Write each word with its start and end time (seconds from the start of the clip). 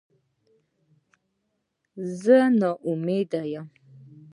زه 2.21 2.37
نا 2.59 2.71
امیده 2.89 3.41
یم 3.51 3.67